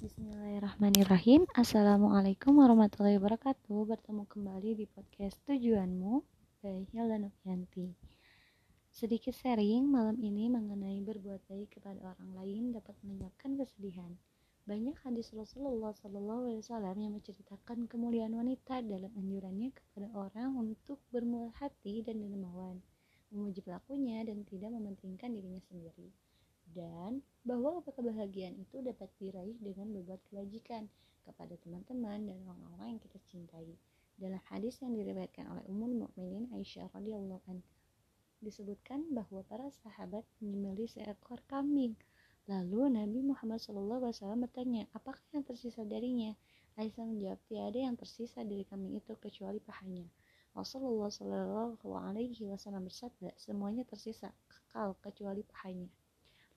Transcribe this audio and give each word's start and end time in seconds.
Bismillahirrahmanirrahim. 0.00 1.44
Assalamualaikum 1.52 2.56
warahmatullahi 2.56 3.20
wabarakatuh. 3.20 3.84
Bertemu 3.84 4.24
kembali 4.32 4.72
di 4.72 4.88
podcast 4.88 5.36
Tujuanmu 5.44 6.24
by 6.64 6.88
Hilda 6.88 7.20
Novianti. 7.20 7.92
Sedikit 8.88 9.36
sharing 9.36 9.84
malam 9.84 10.16
ini 10.24 10.48
mengenai 10.48 11.04
berbuat 11.04 11.44
baik 11.44 11.76
kepada 11.76 12.00
orang 12.16 12.32
lain 12.32 12.72
dapat 12.72 12.96
melenyapkan 13.04 13.60
kesedihan. 13.60 14.16
Banyak 14.64 14.96
hadis 15.04 15.36
Rasulullah 15.36 15.92
SAW 15.92 16.64
yang 16.96 17.20
menceritakan 17.20 17.84
kemuliaan 17.84 18.32
wanita 18.32 18.80
dalam 18.80 19.12
anjurannya 19.12 19.68
kepada 19.76 20.08
orang 20.16 20.56
untuk 20.56 20.96
bermurah 21.12 21.52
hati 21.60 22.00
dan 22.00 22.24
dermawan 22.24 22.80
Memuji 23.28 23.60
pelakunya 23.60 24.24
dan 24.24 24.48
tidak 24.48 24.72
mementingkan 24.72 25.28
dirinya 25.36 25.60
sendiri 25.68 26.08
dan 26.76 27.22
bahwa 27.42 27.80
kebahagiaan 27.82 28.56
itu 28.60 28.80
dapat 28.84 29.10
diraih 29.18 29.56
dengan 29.58 29.90
berbuat 29.94 30.20
kebajikan 30.30 30.86
kepada 31.24 31.54
teman-teman 31.60 32.26
dan 32.26 32.38
orang-orang 32.46 32.96
yang 32.96 33.00
kita 33.02 33.18
cintai. 33.28 33.74
Dalam 34.20 34.40
hadis 34.52 34.76
yang 34.84 34.92
diriwayatkan 34.92 35.48
oleh 35.48 35.64
Ummul 35.68 35.96
Mukminin 36.04 36.52
Aisyah 36.52 36.92
radhiyallahu 36.92 37.40
anha 37.48 37.64
disebutkan 38.40 39.04
bahwa 39.12 39.44
para 39.44 39.68
sahabat 39.84 40.24
menyembelih 40.40 40.88
seekor 40.88 41.44
kambing. 41.44 41.92
Lalu 42.48 42.96
Nabi 42.96 43.20
Muhammad 43.20 43.60
SAW 43.60 44.16
bertanya, 44.40 44.88
apakah 44.96 45.20
yang 45.36 45.44
tersisa 45.44 45.84
darinya? 45.84 46.32
Aisyah 46.80 47.04
menjawab, 47.04 47.36
tiada 47.46 47.76
yang 47.76 48.00
tersisa 48.00 48.40
dari 48.40 48.64
kambing 48.64 48.96
itu 48.96 49.12
kecuali 49.20 49.60
pahanya. 49.60 50.08
Rasulullah 50.56 51.12
Wasallam 51.12 52.84
bersabda, 52.88 53.30
semuanya 53.38 53.84
tersisa 53.86 54.32
kekal 54.48 54.96
kecuali 54.98 55.44
pahanya. 55.46 55.86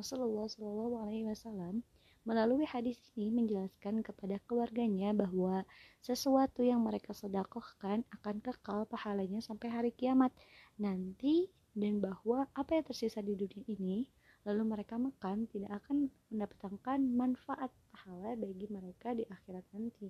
Rasulullah 0.00 0.48
Shallallahu 0.48 0.96
Alaihi 1.04 1.28
Wasallam 1.28 1.84
melalui 2.24 2.64
hadis 2.64 2.96
ini 3.20 3.28
menjelaskan 3.32 4.00
kepada 4.00 4.40
keluarganya 4.48 5.12
bahwa 5.12 5.68
sesuatu 6.00 6.64
yang 6.64 6.80
mereka 6.80 7.12
sedekahkan 7.12 8.08
akan 8.08 8.36
kekal 8.40 8.88
pahalanya 8.88 9.44
sampai 9.44 9.68
hari 9.68 9.92
kiamat 9.92 10.32
nanti 10.80 11.52
dan 11.76 12.00
bahwa 12.00 12.48
apa 12.56 12.80
yang 12.80 12.84
tersisa 12.88 13.20
di 13.20 13.36
dunia 13.36 13.64
ini 13.68 14.08
lalu 14.48 14.72
mereka 14.72 14.96
makan 14.96 15.44
tidak 15.52 15.84
akan 15.84 16.08
mendapatkan 16.32 16.98
manfaat 17.04 17.68
pahala 17.92 18.32
bagi 18.40 18.66
mereka 18.72 19.12
di 19.12 19.28
akhirat 19.28 19.68
nanti. 19.76 20.08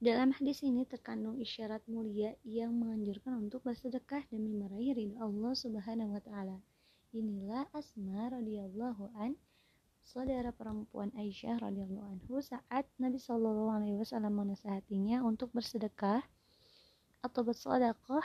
Dalam 0.00 0.32
hadis 0.32 0.64
ini 0.64 0.88
terkandung 0.88 1.36
isyarat 1.36 1.84
mulia 1.84 2.32
yang 2.40 2.72
menganjurkan 2.72 3.36
untuk 3.36 3.60
bersedekah 3.68 4.24
demi 4.32 4.56
meraih 4.56 4.96
ridha 4.96 5.20
Allah 5.20 5.52
Subhanahu 5.52 6.16
wa 6.16 6.24
taala. 6.24 6.56
Inilah 7.10 7.66
Asma 7.74 8.30
radhiyallahu 8.30 9.10
an 9.18 9.34
saudara 10.06 10.54
perempuan 10.54 11.10
Aisyah 11.18 11.58
radhiyallahu 11.58 12.06
anhu 12.06 12.38
saat 12.38 12.86
Nabi 13.02 13.18
Shallallahu 13.18 13.82
alaihi 13.82 13.98
wasallam 13.98 14.38
menasihatinya 14.38 15.18
untuk 15.26 15.50
bersedekah 15.50 16.22
atau 17.18 17.42
bersedekah 17.42 18.22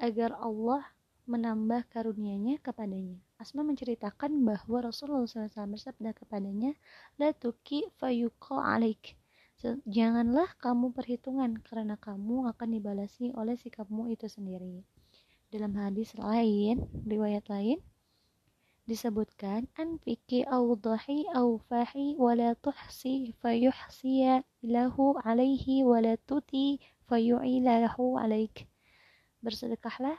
agar 0.00 0.32
Allah 0.40 0.88
menambah 1.28 1.84
karunia-Nya 1.92 2.64
kepadanya. 2.64 3.20
Asma 3.36 3.60
menceritakan 3.60 4.40
bahwa 4.40 4.88
Rasulullah 4.88 5.28
SAW 5.28 5.76
bersabda 5.76 6.16
kepadanya, 6.16 6.72
La 7.20 7.36
tuki 7.36 7.92
fayuqa 8.00 8.56
alaik. 8.56 9.20
Janganlah 9.84 10.56
kamu 10.56 10.96
perhitungan 10.96 11.60
karena 11.60 12.00
kamu 12.00 12.56
akan 12.56 12.68
dibalasi 12.72 13.36
oleh 13.36 13.60
sikapmu 13.60 14.08
itu 14.08 14.32
sendiri. 14.32 14.80
Dalam 15.52 15.76
hadis 15.76 16.16
lain, 16.16 16.88
riwayat 17.04 17.52
lain, 17.52 17.84
disebutkan 18.88 19.68
anfiki 19.76 20.48
awdahi 20.48 21.28
awfahi 21.36 22.16
wala 22.16 22.56
tuhsi 22.56 23.36
fayuhsiya 23.44 24.40
lahu 24.64 25.12
alaihi 25.20 25.84
wala 25.84 26.16
tuti 26.24 26.80
fayu'ilahu 27.04 28.16
alaik 28.16 28.64
bersedekahlah 29.44 30.16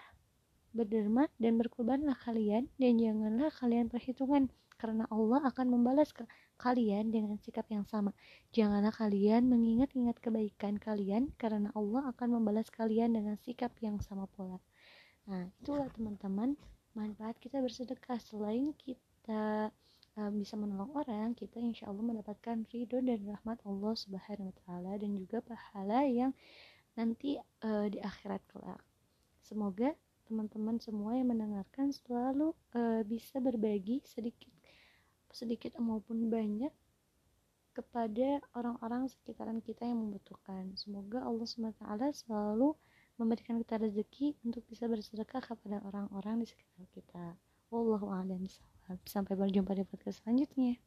berderma 0.69 1.25
dan 1.41 1.57
berkorbanlah 1.57 2.13
kalian 2.21 2.69
dan 2.77 3.01
janganlah 3.01 3.49
kalian 3.57 3.89
perhitungan 3.89 4.53
karena 4.79 5.03
Allah 5.11 5.43
akan 5.49 5.75
membalas 5.75 6.13
ke 6.15 6.23
kalian 6.55 7.11
dengan 7.11 7.35
sikap 7.35 7.67
yang 7.67 7.83
sama. 7.83 8.15
Janganlah 8.55 8.95
kalian 8.95 9.51
mengingat-ingat 9.51 10.23
kebaikan 10.23 10.79
kalian 10.79 11.35
karena 11.35 11.67
Allah 11.75 12.07
akan 12.15 12.39
membalas 12.39 12.71
kalian 12.71 13.11
dengan 13.11 13.35
sikap 13.43 13.75
yang 13.83 13.99
sama 13.99 14.23
pula. 14.31 14.63
Nah, 15.27 15.51
itulah 15.59 15.91
teman-teman 15.91 16.55
manfaat 16.99 17.39
kita 17.39 17.63
bersedekah 17.63 18.19
selain 18.19 18.75
kita 18.75 19.71
uh, 20.19 20.31
bisa 20.35 20.59
menolong 20.59 20.91
orang 20.99 21.31
kita 21.31 21.63
insya 21.63 21.87
Allah 21.87 22.03
mendapatkan 22.03 22.67
ridho 22.67 22.99
dan 22.99 23.23
rahmat 23.23 23.63
Allah 23.63 23.93
subhanahu 23.95 24.51
wa 24.51 24.55
taala 24.67 24.91
dan 24.99 25.15
juga 25.15 25.39
pahala 25.39 26.03
yang 26.03 26.35
nanti 26.99 27.39
uh, 27.63 27.87
di 27.87 28.03
akhirat 28.03 28.43
kelak 28.51 28.83
semoga 29.47 29.95
teman-teman 30.27 30.77
semua 30.83 31.15
yang 31.15 31.31
mendengarkan 31.31 31.95
selalu 31.95 32.51
uh, 32.75 33.01
bisa 33.07 33.39
berbagi 33.39 34.03
sedikit 34.03 34.51
sedikit 35.31 35.79
maupun 35.79 36.27
banyak 36.27 36.73
kepada 37.79 38.43
orang-orang 38.57 39.07
sekitaran 39.07 39.63
kita 39.63 39.87
yang 39.87 40.03
membutuhkan. 40.03 40.75
Semoga 40.75 41.23
Allah 41.23 41.47
SWT 41.47 41.79
selalu 42.25 42.75
memberikan 43.19 43.59
kita 43.59 43.75
rezeki 43.77 44.39
untuk 44.47 44.63
bisa 44.71 44.87
bersedekah 44.87 45.43
kepada 45.43 45.83
orang-orang 45.83 46.39
di 46.41 46.47
sekitar 46.47 46.87
kita. 46.95 47.25
Wallahu 47.69 48.09
a'lam 48.09 48.47
Sampai 49.05 49.37
berjumpa 49.37 49.77
di 49.77 49.85
podcast 49.85 50.23
selanjutnya. 50.25 50.79